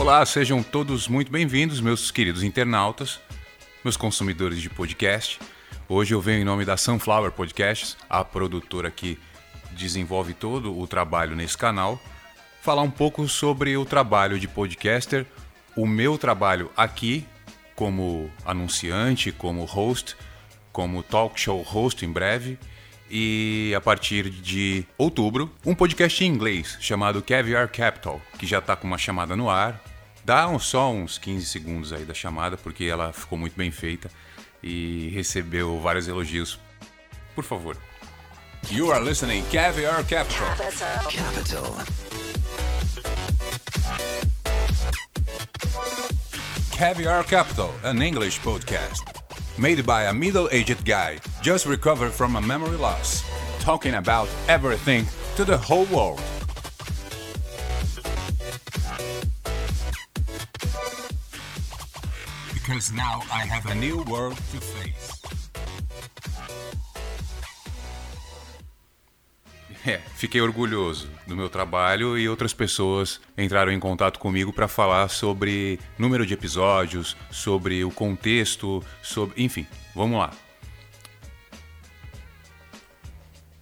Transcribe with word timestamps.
Olá, 0.00 0.24
sejam 0.24 0.62
todos 0.62 1.06
muito 1.08 1.30
bem-vindos, 1.30 1.78
meus 1.78 2.10
queridos 2.10 2.42
internautas, 2.42 3.20
meus 3.84 3.98
consumidores 3.98 4.58
de 4.58 4.70
podcast. 4.70 5.38
Hoje 5.86 6.14
eu 6.14 6.22
venho 6.22 6.40
em 6.40 6.44
nome 6.44 6.64
da 6.64 6.74
Sunflower 6.74 7.30
Podcasts, 7.30 7.98
a 8.08 8.24
produtora 8.24 8.90
que 8.90 9.18
desenvolve 9.72 10.32
todo 10.32 10.76
o 10.76 10.86
trabalho 10.86 11.36
nesse 11.36 11.58
canal, 11.58 12.00
falar 12.62 12.80
um 12.80 12.90
pouco 12.90 13.28
sobre 13.28 13.76
o 13.76 13.84
trabalho 13.84 14.40
de 14.40 14.48
podcaster, 14.48 15.26
o 15.76 15.86
meu 15.86 16.16
trabalho 16.16 16.70
aqui 16.74 17.26
como 17.76 18.30
anunciante, 18.42 19.30
como 19.30 19.66
host, 19.66 20.16
como 20.72 21.02
talk 21.02 21.38
show 21.38 21.60
host 21.60 22.06
em 22.06 22.10
breve 22.10 22.58
e 23.10 23.74
a 23.76 23.80
partir 23.82 24.30
de 24.30 24.86
outubro, 24.96 25.52
um 25.66 25.74
podcast 25.74 26.24
em 26.24 26.28
inglês 26.28 26.78
chamado 26.80 27.22
Caviar 27.22 27.68
Capital, 27.68 28.18
que 28.38 28.46
já 28.46 28.60
está 28.60 28.74
com 28.74 28.86
uma 28.86 28.96
chamada 28.96 29.36
no 29.36 29.50
ar. 29.50 29.89
Dá 30.24 30.48
um, 30.48 30.58
só 30.58 30.90
uns 30.90 31.18
15 31.18 31.46
segundos 31.46 31.92
aí 31.92 32.04
da 32.04 32.14
chamada, 32.14 32.56
porque 32.56 32.84
ela 32.84 33.12
ficou 33.12 33.38
muito 33.38 33.56
bem 33.56 33.70
feita 33.70 34.10
e 34.62 35.10
recebeu 35.14 35.80
vários 35.80 36.08
elogios. 36.08 36.58
Por 37.34 37.44
favor. 37.44 37.76
You 38.70 38.92
are 38.92 39.02
listening 39.02 39.42
Caviar 39.50 40.04
Capital. 40.04 40.46
Capital. 41.08 41.76
Caviar 46.76 47.24
Capital, 47.24 47.74
an 47.84 48.02
English 48.02 48.40
podcast. 48.40 49.02
Made 49.58 49.82
by 49.82 50.04
a 50.04 50.12
middle 50.12 50.48
aged 50.50 50.84
guy 50.84 51.18
just 51.42 51.66
recovered 51.66 52.12
from 52.12 52.36
a 52.36 52.40
memory 52.40 52.76
loss. 52.76 53.22
Talking 53.60 53.94
about 53.94 54.28
everything 54.48 55.06
to 55.36 55.44
the 55.44 55.56
whole 55.56 55.86
world. 55.86 56.20
Because 62.80 62.94
now 62.94 63.20
I 63.30 63.44
have 63.46 63.70
a 63.70 63.74
new 63.74 64.02
world 64.08 64.36
to 64.52 64.58
face. 64.58 65.20
É, 69.86 69.98
fiquei 70.14 70.40
orgulhoso 70.40 71.10
do 71.26 71.36
meu 71.36 71.50
trabalho 71.50 72.16
e 72.16 72.26
outras 72.26 72.54
pessoas 72.54 73.20
entraram 73.36 73.70
em 73.70 73.78
contato 73.78 74.18
comigo 74.18 74.50
para 74.50 74.66
falar 74.66 75.08
sobre 75.08 75.78
número 75.98 76.24
de 76.24 76.32
episódios, 76.32 77.18
sobre 77.30 77.84
o 77.84 77.90
contexto, 77.90 78.82
sobre, 79.02 79.44
enfim, 79.44 79.66
vamos 79.94 80.18
lá. 80.18 80.30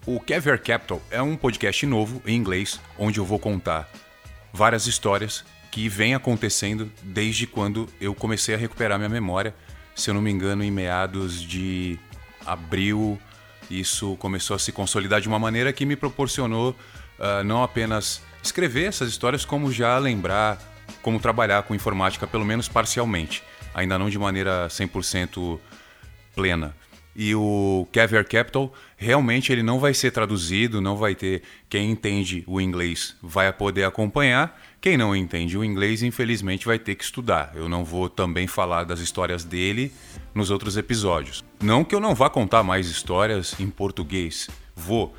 O 0.06 0.20
Caviar 0.20 0.60
Capital 0.60 1.03
é 1.10 1.20
um 1.20 1.36
podcast 1.36 1.84
novo 1.86 2.22
em 2.25 2.36
inglês 2.36 2.80
onde 2.97 3.19
eu 3.19 3.25
vou 3.25 3.41
contar 3.41 3.91
várias 4.53 4.86
histórias 4.86 5.44
que 5.70 5.88
vêm 5.88 6.14
acontecendo 6.14 6.91
desde 7.02 7.47
quando 7.47 7.88
eu 8.00 8.14
comecei 8.14 8.55
a 8.55 8.58
recuperar 8.58 8.98
minha 8.98 9.08
memória, 9.08 9.55
se 9.94 10.10
eu 10.10 10.14
não 10.14 10.20
me 10.20 10.30
engano, 10.30 10.62
em 10.62 10.70
meados 10.70 11.42
de 11.42 11.98
abril 12.47 13.19
isso 13.70 14.16
começou 14.16 14.56
a 14.56 14.58
se 14.58 14.72
consolidar 14.72 15.20
de 15.20 15.28
uma 15.28 15.38
maneira 15.38 15.72
que 15.72 15.84
me 15.84 15.94
proporcionou 15.94 16.70
uh, 16.70 17.44
não 17.44 17.62
apenas 17.62 18.22
escrever 18.42 18.86
essas 18.86 19.10
histórias, 19.10 19.44
como 19.44 19.70
já 19.70 19.98
lembrar 19.98 20.58
como 21.02 21.20
trabalhar 21.20 21.62
com 21.64 21.75
informática, 21.75 22.27
pelo 22.27 22.47
menos 22.47 22.66
parcialmente, 22.66 23.42
ainda 23.75 23.98
não 23.98 24.08
de 24.08 24.19
maneira 24.19 24.69
100% 24.69 25.58
plena. 26.34 26.75
E 27.20 27.34
o 27.34 27.84
Caviar 27.92 28.24
Capital 28.24 28.72
realmente 28.97 29.50
ele 29.50 29.61
não 29.61 29.80
vai 29.80 29.92
ser 29.92 30.12
traduzido, 30.12 30.80
não 30.80 30.97
vai 30.97 31.16
ter 31.16 31.42
quem 31.69 31.91
entende 31.91 32.44
o 32.47 32.60
inglês 32.60 33.16
vai 33.20 33.53
poder 33.53 33.82
acompanhar, 33.82 34.56
quem 34.81 34.97
não 34.97 35.16
entende 35.16 35.59
o 35.59 35.65
inglês 35.65 36.04
infelizmente 36.04 36.65
vai 36.65 36.78
ter 36.78 36.94
que 36.94 37.03
estudar. 37.03 37.50
Eu 37.56 37.69
não 37.69 37.84
vou 37.84 38.09
também 38.09 38.47
falar 38.47 38.84
das 38.84 39.00
histórias 39.00 39.42
dele 39.42 39.92
nos 40.32 40.48
outros 40.48 40.76
episódios. 40.76 41.44
Não 41.60 41.82
que 41.82 41.92
eu 41.92 41.98
não 41.98 42.15
vá 42.15 42.31
contar 42.31 42.62
mais 42.62 42.88
histórias 42.88 43.59
em 43.59 43.69
português, 43.69 44.48
vou. 44.76 45.12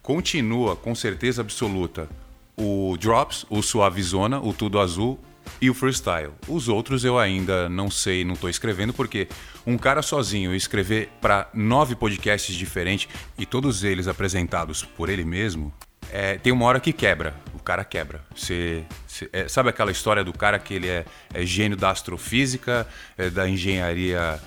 Continua 0.00 0.74
com 0.74 0.94
certeza 0.94 1.42
absoluta 1.42 2.08
o 2.56 2.96
Drops, 2.98 3.44
o 3.50 3.60
Suavizona, 3.60 4.40
o 4.40 4.54
Tudo 4.54 4.80
Azul 4.80 5.18
e 5.60 5.70
o 5.70 5.74
Freestyle. 5.74 6.32
Os 6.48 6.68
outros 6.68 7.04
eu 7.04 7.18
ainda 7.18 7.68
não 7.68 7.90
sei, 7.90 8.24
não 8.24 8.34
estou 8.34 8.50
escrevendo, 8.50 8.92
porque 8.92 9.28
um 9.66 9.78
cara 9.78 10.02
sozinho 10.02 10.54
escrever 10.54 11.10
para 11.20 11.48
nove 11.54 11.94
podcasts 11.94 12.54
diferentes 12.54 13.08
e 13.38 13.46
todos 13.46 13.84
eles 13.84 14.08
apresentados 14.08 14.82
por 14.82 15.08
ele 15.08 15.24
mesmo, 15.24 15.72
é, 16.12 16.36
tem 16.38 16.52
uma 16.52 16.64
hora 16.66 16.80
que 16.80 16.92
quebra. 16.92 17.34
O 17.54 17.58
cara 17.58 17.84
quebra. 17.84 18.20
Você, 18.34 18.84
você 19.06 19.28
é, 19.32 19.48
sabe 19.48 19.70
aquela 19.70 19.90
história 19.90 20.22
do 20.22 20.32
cara 20.32 20.58
que 20.58 20.74
ele 20.74 20.88
é, 20.88 21.04
é 21.32 21.44
gênio 21.44 21.76
da 21.76 21.90
astrofísica, 21.90 22.86
é, 23.16 23.30
da 23.30 23.48
engenharia 23.48 24.40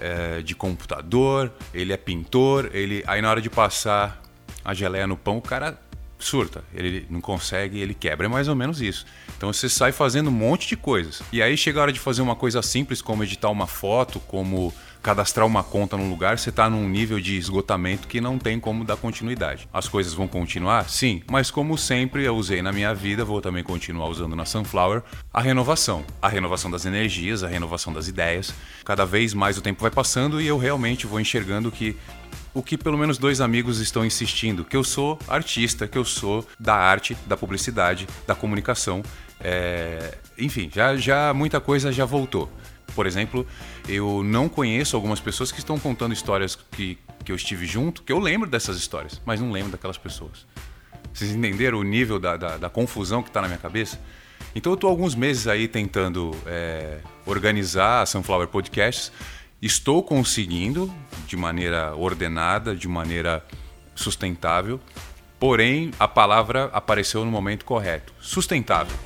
é, 0.00 0.42
de 0.42 0.54
computador, 0.54 1.52
ele 1.72 1.92
é 1.92 1.96
pintor, 1.96 2.70
ele 2.72 3.02
aí 3.06 3.22
na 3.22 3.30
hora 3.30 3.40
de 3.40 3.48
passar 3.48 4.20
a 4.64 4.74
geleia 4.74 5.06
no 5.06 5.16
pão, 5.16 5.38
o 5.38 5.42
cara 5.42 5.78
surta, 6.18 6.64
ele 6.72 7.06
não 7.10 7.20
consegue, 7.20 7.78
ele 7.78 7.94
quebra, 7.94 8.26
é 8.26 8.28
mais 8.28 8.48
ou 8.48 8.54
menos 8.54 8.80
isso. 8.80 9.06
Então 9.36 9.52
você 9.52 9.68
sai 9.68 9.92
fazendo 9.92 10.28
um 10.28 10.32
monte 10.32 10.66
de 10.68 10.76
coisas. 10.76 11.22
E 11.32 11.42
aí 11.42 11.56
chega 11.56 11.78
a 11.78 11.82
hora 11.82 11.92
de 11.92 12.00
fazer 12.00 12.22
uma 12.22 12.34
coisa 12.34 12.62
simples 12.62 13.02
como 13.02 13.22
editar 13.22 13.50
uma 13.50 13.66
foto, 13.66 14.18
como 14.20 14.72
cadastrar 15.06 15.46
uma 15.46 15.62
conta 15.62 15.96
num 15.96 16.10
lugar, 16.10 16.36
você 16.36 16.50
está 16.50 16.68
num 16.68 16.88
nível 16.88 17.20
de 17.20 17.36
esgotamento 17.36 18.08
que 18.08 18.20
não 18.20 18.40
tem 18.40 18.58
como 18.58 18.84
dar 18.84 18.96
continuidade. 18.96 19.68
As 19.72 19.86
coisas 19.86 20.12
vão 20.12 20.26
continuar? 20.26 20.90
Sim, 20.90 21.22
mas 21.30 21.48
como 21.48 21.78
sempre 21.78 22.24
eu 22.24 22.34
usei 22.34 22.60
na 22.60 22.72
minha 22.72 22.92
vida, 22.92 23.24
vou 23.24 23.40
também 23.40 23.62
continuar 23.62 24.08
usando 24.08 24.34
na 24.34 24.44
Sunflower, 24.44 25.04
a 25.32 25.40
renovação. 25.40 26.04
A 26.20 26.28
renovação 26.28 26.68
das 26.72 26.84
energias, 26.86 27.44
a 27.44 27.46
renovação 27.46 27.92
das 27.92 28.08
ideias. 28.08 28.52
Cada 28.84 29.06
vez 29.06 29.32
mais 29.32 29.56
o 29.56 29.62
tempo 29.62 29.80
vai 29.80 29.92
passando 29.92 30.40
e 30.40 30.46
eu 30.48 30.58
realmente 30.58 31.06
vou 31.06 31.20
enxergando 31.20 31.70
que 31.70 31.96
o 32.52 32.60
que 32.60 32.76
pelo 32.76 32.98
menos 32.98 33.16
dois 33.16 33.40
amigos 33.40 33.78
estão 33.78 34.04
insistindo, 34.04 34.64
que 34.64 34.76
eu 34.76 34.82
sou 34.82 35.20
artista, 35.28 35.86
que 35.86 35.96
eu 35.96 36.04
sou 36.04 36.44
da 36.58 36.74
arte, 36.74 37.16
da 37.26 37.36
publicidade, 37.36 38.08
da 38.26 38.34
comunicação. 38.34 39.04
É... 39.38 40.18
Enfim, 40.36 40.68
já, 40.74 40.96
já 40.96 41.32
muita 41.32 41.60
coisa 41.60 41.92
já 41.92 42.04
voltou. 42.04 42.50
Por 42.94 43.06
exemplo, 43.06 43.46
eu 43.88 44.22
não 44.24 44.48
conheço 44.48 44.96
algumas 44.96 45.20
pessoas 45.20 45.52
que 45.52 45.58
estão 45.58 45.78
contando 45.78 46.12
histórias 46.12 46.56
que, 46.72 46.98
que 47.24 47.32
eu 47.32 47.36
estive 47.36 47.66
junto, 47.66 48.02
que 48.02 48.12
eu 48.12 48.18
lembro 48.18 48.48
dessas 48.48 48.76
histórias, 48.76 49.20
mas 49.24 49.40
não 49.40 49.50
lembro 49.50 49.72
daquelas 49.72 49.98
pessoas. 49.98 50.46
Vocês 51.12 51.30
entenderam 51.30 51.78
o 51.78 51.82
nível 51.82 52.18
da, 52.18 52.36
da, 52.36 52.56
da 52.56 52.70
confusão 52.70 53.22
que 53.22 53.28
está 53.28 53.40
na 53.40 53.48
minha 53.48 53.58
cabeça? 53.58 53.98
Então 54.54 54.72
eu 54.72 54.74
estou 54.74 54.88
alguns 54.88 55.14
meses 55.14 55.46
aí 55.46 55.68
tentando 55.68 56.34
é, 56.46 56.98
organizar 57.26 58.02
a 58.02 58.06
Sunflower 58.06 58.48
Podcasts. 58.48 59.12
Estou 59.60 60.02
conseguindo 60.02 60.92
de 61.26 61.36
maneira 61.36 61.94
ordenada, 61.94 62.74
de 62.74 62.88
maneira 62.88 63.44
sustentável. 63.94 64.80
Porém, 65.38 65.90
a 65.98 66.08
palavra 66.08 66.70
apareceu 66.72 67.24
no 67.24 67.30
momento 67.30 67.64
correto. 67.64 68.14
Sustentável. 68.20 68.96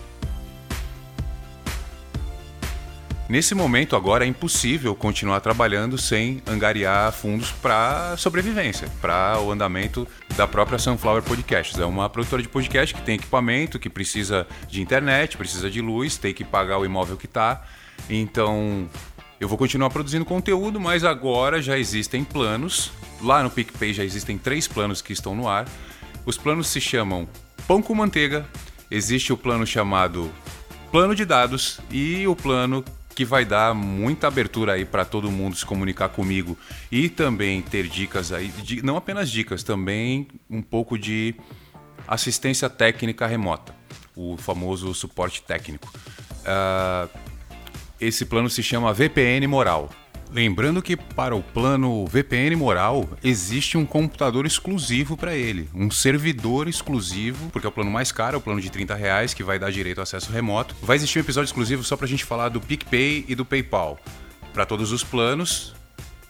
Nesse 3.30 3.54
momento 3.54 3.94
agora 3.94 4.24
é 4.24 4.26
impossível 4.26 4.92
continuar 4.92 5.38
trabalhando 5.38 5.96
sem 5.96 6.42
angariar 6.48 7.12
fundos 7.12 7.52
para 7.52 8.16
sobrevivência, 8.16 8.88
para 9.00 9.40
o 9.40 9.52
andamento 9.52 10.04
da 10.36 10.48
própria 10.48 10.80
Sunflower 10.80 11.22
Podcasts. 11.22 11.78
É 11.78 11.84
uma 11.84 12.10
produtora 12.10 12.42
de 12.42 12.48
podcast 12.48 12.92
que 12.92 13.02
tem 13.02 13.14
equipamento, 13.14 13.78
que 13.78 13.88
precisa 13.88 14.48
de 14.68 14.82
internet, 14.82 15.36
precisa 15.36 15.70
de 15.70 15.80
luz, 15.80 16.16
tem 16.16 16.34
que 16.34 16.44
pagar 16.44 16.78
o 16.78 16.84
imóvel 16.84 17.16
que 17.16 17.26
está. 17.26 17.64
Então, 18.08 18.90
eu 19.38 19.46
vou 19.46 19.56
continuar 19.56 19.90
produzindo 19.90 20.24
conteúdo, 20.24 20.80
mas 20.80 21.04
agora 21.04 21.62
já 21.62 21.78
existem 21.78 22.24
planos. 22.24 22.90
Lá 23.22 23.44
no 23.44 23.50
PicPay 23.50 23.94
já 23.94 24.02
existem 24.02 24.36
três 24.38 24.66
planos 24.66 25.00
que 25.00 25.12
estão 25.12 25.36
no 25.36 25.48
ar. 25.48 25.68
Os 26.26 26.36
planos 26.36 26.66
se 26.66 26.80
chamam 26.80 27.28
Pão 27.68 27.80
com 27.80 27.94
Manteiga, 27.94 28.44
existe 28.90 29.32
o 29.32 29.36
plano 29.36 29.64
chamado 29.64 30.28
Plano 30.90 31.14
de 31.14 31.24
Dados 31.24 31.78
e 31.92 32.26
o 32.26 32.34
plano 32.34 32.84
que 33.14 33.24
vai 33.24 33.44
dar 33.44 33.74
muita 33.74 34.28
abertura 34.28 34.74
aí 34.74 34.84
para 34.84 35.04
todo 35.04 35.30
mundo 35.30 35.56
se 35.56 35.66
comunicar 35.66 36.08
comigo 36.08 36.56
e 36.90 37.08
também 37.08 37.60
ter 37.60 37.86
dicas 37.86 38.32
aí, 38.32 38.48
de, 38.48 38.82
não 38.82 38.96
apenas 38.96 39.30
dicas, 39.30 39.62
também 39.62 40.28
um 40.48 40.62
pouco 40.62 40.98
de 40.98 41.34
assistência 42.06 42.68
técnica 42.68 43.26
remota, 43.26 43.74
o 44.16 44.36
famoso 44.36 44.94
suporte 44.94 45.42
técnico. 45.42 45.92
Uh, 46.40 47.08
esse 48.00 48.24
plano 48.24 48.48
se 48.48 48.62
chama 48.62 48.92
VPN 48.92 49.46
Moral. 49.46 49.90
Lembrando 50.32 50.80
que 50.80 50.96
para 50.96 51.34
o 51.34 51.42
plano 51.42 52.06
VPN 52.06 52.54
Moral 52.54 53.08
existe 53.22 53.76
um 53.76 53.84
computador 53.84 54.46
exclusivo 54.46 55.16
para 55.16 55.34
ele, 55.34 55.68
um 55.74 55.90
servidor 55.90 56.68
exclusivo, 56.68 57.50
porque 57.50 57.66
é 57.66 57.68
o 57.68 57.72
plano 57.72 57.90
mais 57.90 58.12
caro, 58.12 58.36
é 58.36 58.38
o 58.38 58.40
plano 58.40 58.60
de 58.60 58.70
30 58.70 58.94
reais, 58.94 59.34
que 59.34 59.42
vai 59.42 59.58
dar 59.58 59.72
direito 59.72 59.98
a 59.98 60.04
acesso 60.04 60.30
remoto. 60.30 60.76
Vai 60.82 60.96
existir 60.96 61.18
um 61.18 61.22
episódio 61.22 61.48
exclusivo 61.48 61.82
só 61.82 61.96
para 61.96 62.06
a 62.06 62.08
gente 62.08 62.24
falar 62.24 62.48
do 62.48 62.60
PicPay 62.60 63.24
e 63.26 63.34
do 63.34 63.44
PayPal. 63.44 63.98
Para 64.54 64.64
todos 64.64 64.92
os 64.92 65.02
planos, 65.02 65.74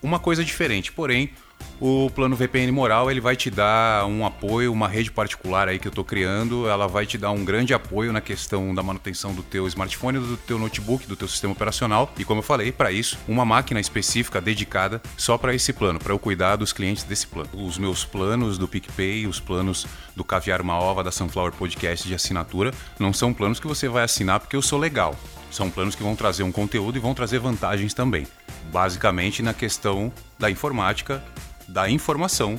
uma 0.02 0.18
coisa 0.18 0.42
diferente, 0.42 0.90
porém 0.90 1.30
o 1.80 2.10
plano 2.10 2.36
VPN 2.36 2.70
Moral 2.70 3.10
ele 3.10 3.20
vai 3.20 3.34
te 3.34 3.50
dar 3.50 4.06
um 4.06 4.26
apoio, 4.26 4.72
uma 4.72 4.86
rede 4.86 5.10
particular 5.10 5.66
aí 5.66 5.78
que 5.78 5.88
eu 5.88 5.90
estou 5.90 6.04
criando, 6.04 6.68
ela 6.68 6.86
vai 6.86 7.06
te 7.06 7.16
dar 7.16 7.30
um 7.30 7.44
grande 7.44 7.72
apoio 7.72 8.12
na 8.12 8.20
questão 8.20 8.74
da 8.74 8.82
manutenção 8.82 9.32
do 9.32 9.42
teu 9.42 9.66
smartphone, 9.66 10.18
do 10.18 10.36
teu 10.36 10.58
notebook, 10.58 11.06
do 11.06 11.16
teu 11.16 11.26
sistema 11.26 11.52
operacional 11.52 12.12
e 12.18 12.24
como 12.24 12.40
eu 12.40 12.42
falei, 12.42 12.70
para 12.70 12.92
isso, 12.92 13.18
uma 13.26 13.44
máquina 13.44 13.80
específica 13.80 14.40
dedicada 14.40 15.00
só 15.16 15.38
para 15.38 15.54
esse 15.54 15.72
plano, 15.72 15.98
para 15.98 16.12
eu 16.12 16.18
cuidar 16.18 16.56
dos 16.56 16.72
clientes 16.72 17.04
desse 17.04 17.26
plano. 17.26 17.48
Os 17.54 17.78
meus 17.78 18.04
planos 18.04 18.58
do 18.58 18.68
PicPay, 18.68 19.26
os 19.26 19.40
planos 19.40 19.86
do 20.14 20.22
Caviar 20.22 20.60
Uma 20.60 20.78
Ova, 20.78 21.02
da 21.02 21.10
Sunflower 21.10 21.52
Podcast 21.52 22.06
de 22.06 22.14
assinatura, 22.14 22.72
não 22.98 23.12
são 23.12 23.32
planos 23.32 23.58
que 23.58 23.66
você 23.66 23.88
vai 23.88 24.04
assinar 24.04 24.38
porque 24.38 24.56
eu 24.56 24.62
sou 24.62 24.78
legal. 24.78 25.16
São 25.50 25.70
planos 25.70 25.94
que 25.94 26.02
vão 26.02 26.14
trazer 26.14 26.42
um 26.42 26.52
conteúdo 26.52 26.96
e 26.96 27.00
vão 27.00 27.14
trazer 27.14 27.38
vantagens 27.38 27.92
também. 27.92 28.26
Basicamente 28.70 29.42
na 29.42 29.52
questão 29.52 30.12
da 30.38 30.50
informática 30.50 31.22
da 31.70 31.88
informação 31.88 32.58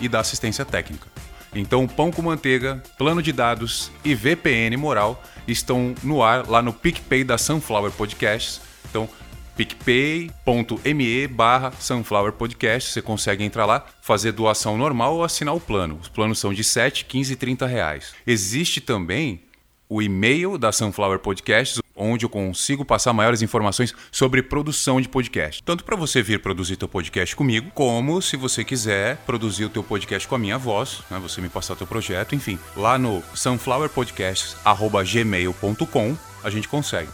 e 0.00 0.08
da 0.08 0.20
assistência 0.20 0.64
técnica. 0.64 1.06
Então, 1.54 1.86
Pão 1.86 2.10
com 2.10 2.22
Manteiga, 2.22 2.82
Plano 2.96 3.22
de 3.22 3.32
Dados 3.32 3.90
e 4.04 4.14
VPN 4.14 4.76
Moral 4.76 5.22
estão 5.46 5.94
no 6.02 6.22
ar 6.22 6.48
lá 6.48 6.62
no 6.62 6.72
PicPay 6.72 7.24
da 7.24 7.36
Sunflower 7.36 7.92
Podcasts. 7.92 8.60
Então, 8.88 9.08
picpay.me 9.54 11.26
barra 11.26 11.72
Sunflower 11.78 12.32
Podcast. 12.32 12.90
Você 12.90 13.02
consegue 13.02 13.44
entrar 13.44 13.66
lá, 13.66 13.84
fazer 14.00 14.32
doação 14.32 14.78
normal 14.78 15.16
ou 15.16 15.24
assinar 15.24 15.54
o 15.54 15.60
plano. 15.60 15.98
Os 16.00 16.08
planos 16.08 16.38
são 16.38 16.54
de 16.54 16.64
7, 16.64 17.04
15 17.04 17.32
e 17.34 17.36
30 17.36 17.66
reais. 17.66 18.14
Existe 18.26 18.80
também 18.80 19.42
o 19.88 20.00
e-mail 20.00 20.56
da 20.56 20.72
Sunflower 20.72 21.18
Podcasts, 21.18 21.81
onde 22.02 22.24
eu 22.24 22.28
consigo 22.28 22.84
passar 22.84 23.12
maiores 23.12 23.42
informações 23.42 23.94
sobre 24.10 24.42
produção 24.42 25.00
de 25.00 25.08
podcast. 25.08 25.62
Tanto 25.62 25.84
para 25.84 25.94
você 25.96 26.20
vir 26.22 26.40
produzir 26.40 26.74
teu 26.76 26.88
podcast 26.88 27.36
comigo, 27.36 27.70
como 27.74 28.20
se 28.20 28.36
você 28.36 28.64
quiser 28.64 29.18
produzir 29.18 29.66
o 29.66 29.70
teu 29.70 29.82
podcast 29.82 30.26
com 30.26 30.34
a 30.34 30.38
minha 30.38 30.58
voz, 30.58 31.02
né, 31.10 31.18
você 31.18 31.40
me 31.40 31.48
passar 31.48 31.76
teu 31.76 31.86
projeto, 31.86 32.34
enfim. 32.34 32.58
Lá 32.76 32.98
no 32.98 33.22
sunflowerpodcasts@gmail.com 33.34 36.16
a 36.42 36.50
gente 36.50 36.68
consegue. 36.68 37.08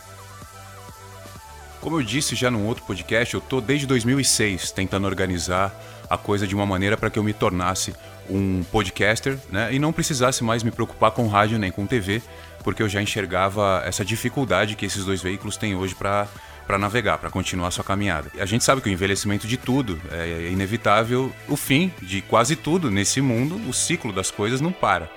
Como 1.81 2.01
eu 2.01 2.03
disse 2.03 2.35
já 2.35 2.51
num 2.51 2.67
outro 2.67 2.83
podcast, 2.85 3.35
eu 3.35 3.41
tô 3.41 3.61
desde 3.61 3.87
2006 3.87 4.73
tentando 4.73 5.07
organizar 5.07 5.73
a 6.11 6.17
coisa 6.17 6.47
de 6.47 6.55
uma 6.55 6.67
maneira 6.67 6.97
para 6.97 7.11
que 7.11 7.19
eu 7.19 7.23
me 7.23 7.33
tornasse 7.33 7.95
um 8.29 8.65
podcaster, 8.71 9.39
né, 9.51 9.73
e 9.73 9.79
não 9.79 9.93
precisasse 9.93 10.43
mais 10.45 10.63
me 10.63 10.71
preocupar 10.71 11.11
com 11.11 11.27
rádio 11.27 11.59
nem 11.59 11.71
com 11.71 11.87
TV, 11.87 12.23
porque 12.63 12.83
eu 12.83 12.89
já 12.89 13.01
enxergava 13.01 13.83
essa 13.87 14.05
dificuldade 14.05 14.77
que 14.77 14.87
esses 14.87 15.05
dois 15.05 15.23
veículos 15.23 15.57
têm 15.57 15.75
hoje 15.75 15.95
para 15.95 16.29
para 16.67 16.77
navegar, 16.77 17.17
para 17.17 17.31
continuar 17.31 17.71
sua 17.71 17.83
caminhada. 17.83 18.31
A 18.39 18.45
gente 18.45 18.63
sabe 18.63 18.83
que 18.83 18.91
o 18.91 18.93
envelhecimento 18.93 19.47
de 19.47 19.57
tudo 19.57 19.99
é 20.13 20.51
inevitável, 20.53 21.33
o 21.49 21.57
fim 21.57 21.91
de 22.03 22.21
quase 22.21 22.55
tudo 22.57 22.91
nesse 22.91 23.23
mundo, 23.23 23.59
o 23.67 23.73
ciclo 23.73 24.13
das 24.13 24.31
coisas 24.31 24.61
não 24.61 24.71
para. 24.71 25.11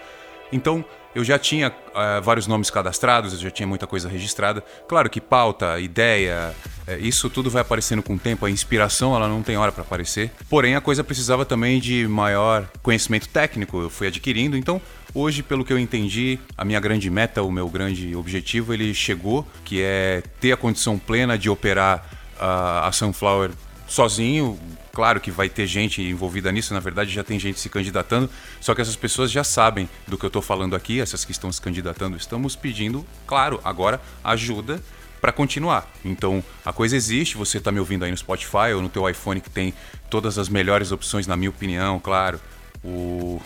Então, 0.52 0.84
eu 1.14 1.24
já 1.24 1.38
tinha 1.38 1.70
uh, 1.70 2.22
vários 2.22 2.48
nomes 2.48 2.70
cadastrados, 2.70 3.34
eu 3.34 3.40
já 3.40 3.52
tinha 3.52 3.68
muita 3.68 3.86
coisa 3.86 4.08
registrada. 4.08 4.64
Claro 4.88 5.10
que 5.10 5.20
pauta, 5.20 5.80
ideia, 5.80 6.54
uh, 6.88 6.92
isso 7.00 7.30
tudo 7.30 7.50
vai 7.50 7.62
aparecendo 7.62 8.02
com 8.02 8.16
o 8.16 8.20
tempo. 8.20 8.46
A 8.46 8.50
inspiração 8.50 9.16
ela 9.16 9.28
não 9.28 9.44
tem 9.44 9.58
hora 9.58 9.72
para 9.72 9.84
aparecer. 9.84 10.32
Porém, 10.50 10.76
a 10.76 10.82
coisa 10.82 11.04
precisava 11.04 11.46
também 11.46 11.80
de 11.80 12.08
maior 12.08 12.70
conhecimento 12.82 13.28
técnico. 13.28 13.82
Eu 13.82 13.90
fui 13.90 14.08
adquirindo. 14.08 14.56
Então, 14.56 14.82
hoje, 15.14 15.44
pelo 15.44 15.66
que 15.66 15.74
eu 15.74 15.80
entendi, 15.80 16.40
a 16.58 16.64
minha 16.64 16.80
grande 16.80 17.10
meta, 17.10 17.44
o 17.44 17.52
meu 17.52 17.68
grande 17.68 18.16
objetivo, 18.16 18.74
ele 18.74 18.94
chegou, 18.94 19.46
que 19.66 19.82
é 19.82 20.24
ter 20.40 20.54
a 20.54 20.58
condição 20.58 20.98
plena 20.98 21.38
de 21.38 21.50
operar 21.50 22.06
uh, 22.38 22.86
a 22.86 22.92
Sunflower 22.94 23.52
sozinho, 23.92 24.58
Claro 24.94 25.22
que 25.22 25.32
vai 25.32 25.48
ter 25.48 25.66
gente 25.68 26.02
envolvida 26.02 26.52
nisso, 26.52 26.74
na 26.74 26.80
verdade 26.80 27.12
já 27.12 27.24
tem 27.24 27.40
gente 27.40 27.60
se 27.60 27.70
candidatando, 27.70 28.30
só 28.60 28.76
que 28.76 28.82
essas 28.82 28.96
pessoas 28.96 29.32
já 29.32 29.44
sabem 29.44 29.90
do 30.06 30.18
que 30.18 30.26
eu 30.26 30.28
estou 30.28 30.42
falando 30.42 30.76
aqui, 30.76 31.00
essas 31.00 31.24
que 31.24 31.32
estão 31.32 31.52
se 31.52 31.62
candidatando. 31.62 32.18
Estamos 32.18 32.58
pedindo, 32.58 33.06
claro, 33.26 33.62
agora 33.64 34.02
ajuda 34.22 34.84
para 35.22 35.32
continuar. 35.32 35.90
Então, 36.04 36.44
a 36.66 36.74
coisa 36.74 36.96
existe, 36.96 37.38
você 37.38 37.58
está 37.58 37.72
me 37.72 37.80
ouvindo 37.80 38.04
aí 38.04 38.12
no 38.12 38.18
Spotify 38.18 38.74
ou 38.76 38.82
no 38.82 38.90
teu 38.90 39.08
iPhone 39.10 39.40
que 39.40 39.50
tem 39.50 39.74
todas 40.10 40.38
as 40.38 40.50
melhores 40.50 40.92
opções, 40.92 41.26
na 41.26 41.38
minha 41.38 41.50
opinião, 41.50 42.00
claro. 42.00 42.40
O, 42.84 43.40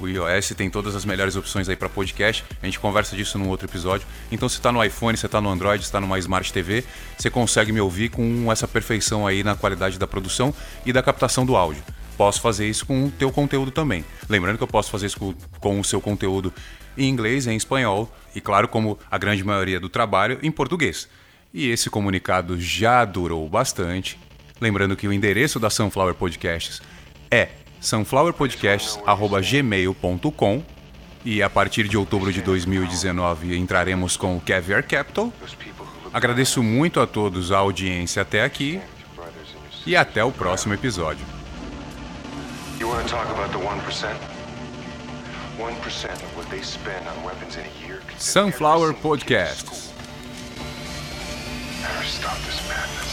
o, 0.00 0.08
iOS 0.08 0.48
tem 0.56 0.68
todas 0.68 0.96
as 0.96 1.04
melhores 1.04 1.36
opções 1.36 1.68
aí 1.68 1.76
para 1.76 1.88
podcast. 1.88 2.44
A 2.60 2.66
gente 2.66 2.80
conversa 2.80 3.14
disso 3.14 3.38
num 3.38 3.48
outro 3.48 3.66
episódio. 3.66 4.06
Então, 4.30 4.48
se 4.48 4.56
está 4.56 4.72
no 4.72 4.82
iPhone, 4.82 5.16
se 5.16 5.24
está 5.24 5.40
no 5.40 5.48
Android, 5.48 5.82
está 5.82 6.00
numa 6.00 6.18
Smart 6.18 6.52
TV, 6.52 6.84
você 7.16 7.30
consegue 7.30 7.72
me 7.72 7.80
ouvir 7.80 8.08
com 8.08 8.50
essa 8.50 8.66
perfeição 8.66 9.26
aí 9.26 9.44
na 9.44 9.54
qualidade 9.54 9.98
da 9.98 10.06
produção 10.06 10.52
e 10.84 10.92
da 10.92 11.02
captação 11.02 11.46
do 11.46 11.56
áudio. 11.56 11.82
Posso 12.16 12.40
fazer 12.40 12.68
isso 12.68 12.84
com 12.84 13.06
o 13.06 13.10
teu 13.10 13.30
conteúdo 13.30 13.70
também. 13.70 14.04
Lembrando 14.28 14.56
que 14.56 14.62
eu 14.62 14.68
posso 14.68 14.90
fazer 14.90 15.06
isso 15.06 15.18
com, 15.18 15.34
com 15.60 15.80
o 15.80 15.84
seu 15.84 16.00
conteúdo 16.00 16.52
em 16.96 17.08
inglês, 17.08 17.46
em 17.46 17.56
espanhol 17.56 18.12
e, 18.34 18.40
claro, 18.40 18.68
como 18.68 18.98
a 19.10 19.16
grande 19.16 19.44
maioria 19.44 19.80
do 19.80 19.88
trabalho, 19.88 20.38
em 20.42 20.50
português. 20.50 21.08
E 21.54 21.68
esse 21.70 21.88
comunicado 21.88 22.60
já 22.60 23.04
durou 23.04 23.48
bastante. 23.48 24.18
Lembrando 24.60 24.96
que 24.96 25.08
o 25.08 25.12
endereço 25.12 25.58
da 25.58 25.70
Sunflower 25.70 26.14
Podcasts 26.14 26.82
é 27.30 27.61
sunflowerpodcasts.gmail.com 27.82 30.62
e 31.24 31.40
a 31.42 31.50
partir 31.50 31.88
de 31.88 31.96
outubro 31.96 32.32
de 32.32 32.40
2019 32.40 33.58
entraremos 33.58 34.16
com 34.16 34.36
o 34.36 34.40
Caviar 34.40 34.84
Capital. 34.84 35.32
Agradeço 36.12 36.62
muito 36.62 37.00
a 37.00 37.06
todos 37.06 37.50
a 37.52 37.58
audiência 37.58 38.22
até 38.22 38.42
aqui 38.42 38.80
e 39.84 39.96
até 39.96 40.24
o 40.24 40.32
próximo 40.32 40.74
episódio. 40.74 41.26
Sunflower 48.18 48.94
Podcasts. 48.94 49.92
I 51.84 53.11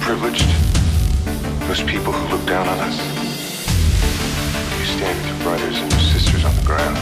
privileged, 0.00 0.48
those 1.66 1.82
people 1.82 2.12
who 2.12 2.36
look 2.36 2.46
down 2.46 2.68
on 2.68 2.78
us. 2.80 2.98
You 4.78 4.84
stand 4.84 5.18
with 5.18 5.26
your 5.26 5.38
brothers 5.42 5.78
and 5.78 5.90
your 5.92 6.00
sisters 6.00 6.44
on 6.44 6.54
the 6.56 6.62
ground. 6.62 6.98